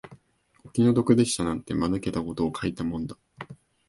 [0.65, 3.15] お気の毒でしたなんて、間抜けたことを書いたもんだ